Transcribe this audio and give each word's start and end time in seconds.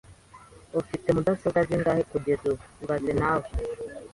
Ufite 0.81 1.07
mudasobwa 1.15 1.59
zingahe 1.67 2.01
kugeza 2.11 2.43
ubu 2.49 2.63
ibaze 2.83 3.11
nawe 3.19 3.47